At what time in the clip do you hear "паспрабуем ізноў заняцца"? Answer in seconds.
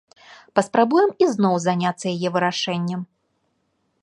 0.59-2.05